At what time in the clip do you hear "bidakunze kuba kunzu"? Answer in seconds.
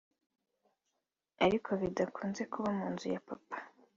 1.81-3.05